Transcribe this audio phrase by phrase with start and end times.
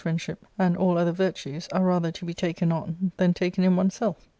[0.03, 3.93] ltshlp, and all ulher virtues are rather to be iaken on than taken in one's
[3.93, 4.27] self.